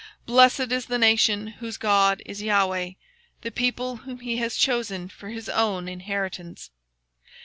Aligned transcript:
Blessed 0.25 0.71
is 0.71 0.87
the 0.87 0.97
nation 0.97 1.45
whose 1.59 1.77
God 1.77 2.23
is 2.25 2.39
the 2.39 2.47
LORD; 2.47 2.75
And 2.75 2.95
the 3.43 3.51
people 3.51 3.97
whom 3.97 4.21
he 4.21 4.37
hath 4.37 4.57
chosen 4.57 5.09
for 5.09 5.29
his 5.29 5.47
own 5.47 5.87
inheritance. 5.87 6.71